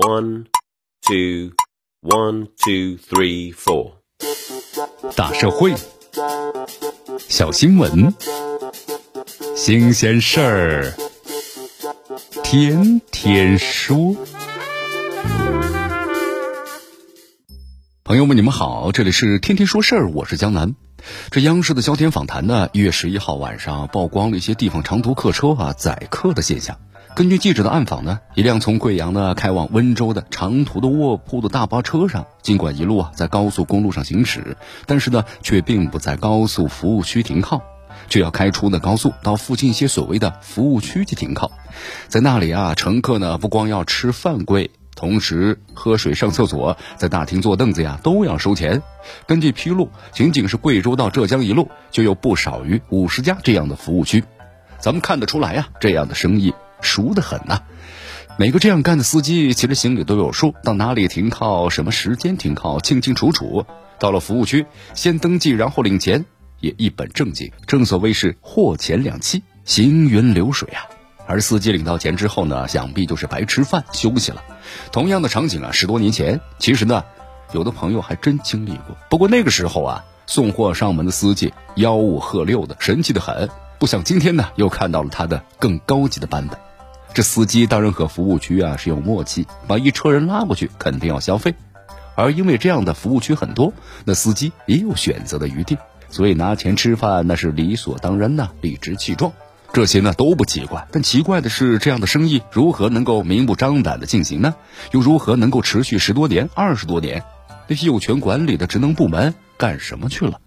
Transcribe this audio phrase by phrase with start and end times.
[0.00, 0.46] One,
[1.02, 1.52] two,
[2.00, 3.96] one, two, three, four。
[5.14, 5.74] 大社会，
[7.28, 8.14] 小新闻，
[9.54, 10.94] 新鲜事儿，
[12.42, 14.16] 天天说。
[18.02, 20.74] 朋友们，你们好，这里是天天说事儿，我是江南。
[21.30, 26.78] 这央视的焦点访谈呢，一月十一号晚上曝光了一些地方长途客车啊载客的现象。
[27.16, 34.56] 根据记者的暗访呢，一辆从贵阳呢开往温州的长途的卧铺的大巴车上，尽管一路啊在高速公路上行驶，
[34.86, 37.60] 但是呢却并不在高速服务区停靠，
[38.08, 41.50] 却要开出呢高速到附近一些所谓的服务区去停靠。
[42.08, 48.80] 在那里啊，乘客呢不光要吃饭贵，同时喝水、上厕所，在大厅坐凳子呀都要收钱。
[49.26, 54.24] 根据披露，仅仅是贵州到浙江一路就有不少于五十家这样的服务区。
[54.78, 56.54] 咱们看得出来呀，这样的生意。
[56.80, 57.62] 熟得很呐，
[58.38, 63.66] 每个这样干的司机其实心里都有数，到哪里停靠、什么时间停靠，清清楚楚。
[63.98, 66.24] 到了服务区，先登记，然后领钱，
[66.60, 67.52] 也一本正经。
[67.66, 70.88] 正所谓是货钱两讫，行云流水啊。
[71.26, 74.42] 而司机领到钱之后呢，想必就是白吃饭休息了。
[74.90, 77.04] 同样的场景啊，十多年前，其实呢，
[77.52, 78.96] 有的朋友还真经历过。
[79.10, 83.50] 不过那个时候啊，送货上门的司机吆五喝六的，神气的很。
[83.78, 86.58] 不想今天呢，又看到了他的更高级的版本。
[87.12, 91.54] 这司机当然和服务区啊是有默契，把一车人拉过去肯定要消费，
[92.14, 93.72] 而因为这样的服务区很多，
[94.04, 95.76] 那司机也有选择的余地，
[96.08, 99.32] 所以拿钱吃饭那是理所当然呐，理直气壮，
[99.72, 100.86] 这些呢都不奇怪。
[100.92, 104.54] 但奇怪的是，这样的生意如何能够明目张胆的进行呢？
[104.92, 107.24] 又如何能够持续十多年、二十多年？
[107.66, 110.40] 那些有权管理的职能部门干什么去了？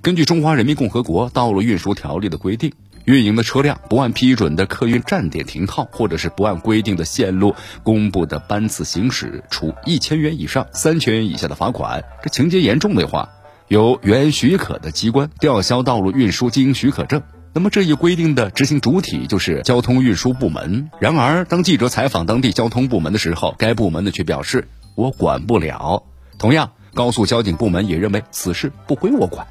[0.00, 2.72] 根据《中华人民共和国道路运输条例》的规定。
[3.04, 12.04] 运营的车辆不按批准的客运站点停靠，或者是不按规定的线路公布的班次行驶，处一千元以上三千元以下的罚款。
[12.22, 13.28] 这情节严重的话，
[13.68, 17.22] 由原许可的机关吊销道路运输经营许可证。
[17.54, 20.90] 那么这一规定的执行主体就是交通运输部门。
[21.00, 26.04] 然而，当记者采访当地交通部门的时候，该部门呢却表示我管不了。
[26.38, 29.46] 同样，高速交警部门也认为此事不归我管。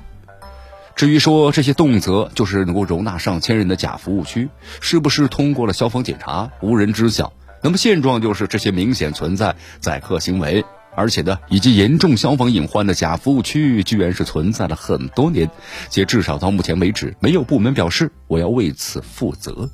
[1.01, 4.49] 至于说这些动辄就是能够容纳上千人的假服务区，
[4.81, 7.33] 是不是通过了消防检查，无人知晓。
[7.63, 10.63] 那么现状就是这些明显存在宰客行为，
[10.95, 15.49] 而且呢，以及严重消防隐患的假服务区，居然是存在了很多年，
[15.89, 19.71] 且至少到目前为止，没有部门表示我要为此负责。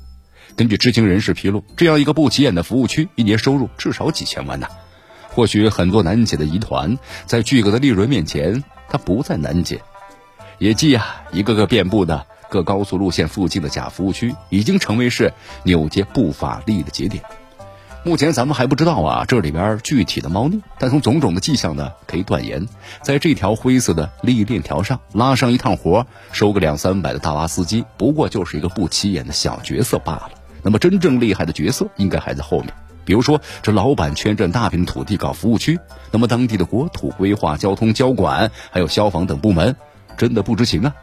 [0.56, 4.66] 根据知情人士披露，这样一个不起眼的服务区，一年收入至少几千万呢。
[5.28, 9.82] 或许很多难解的疑团，在巨额的利润面前，它不再难解。
[10.58, 15.32] 也即啊，一个个遍布的各高速路线附近的假服务区，已经成为是
[15.62, 17.22] 扭结不法利益的节点。
[18.04, 20.60] 目前咱们还不知道啊，这里边具体的猫腻。
[20.78, 22.66] 但从种种的迹象呢，可以断言，
[23.02, 30.30] 在这条灰色的利益链条上拉上一趟活，收个两三百的大巴司机，不过就是一个不起眼的小角色罢了。
[30.62, 32.72] 那么真正厉害的角色，应该还在后面。
[33.04, 35.78] 比如说，这老板圈占大片土地搞服务区，
[36.10, 39.76] 那么当地的国土规划、交通交管，还有消防等部门。
[40.18, 40.94] 真的不知情啊！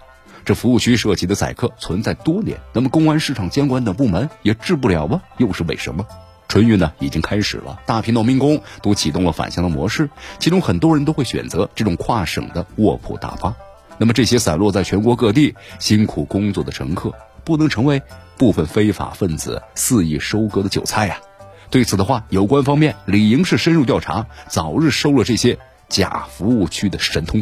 [0.44, 5.24] 这服务区涉及的宰客存在多年，那么公安、市场监管等部门也治不了吗？
[5.38, 6.06] 又是为什么？
[6.48, 13.56] 春运呢已经开始了，大批农民工都启动了返乡的模式，其中很多人都会选择这种跨省的卧铺大巴。
[13.98, 17.12] 那么这些散落在全国各地辛苦工作的乘客，
[17.44, 18.02] 不能成为
[18.38, 21.18] 部分非法分子肆意收割的韭菜呀！
[21.72, 25.58] 对此的话，有关方面理应是深入调查，早日收了这些
[25.90, 27.42] 假服务区的神通。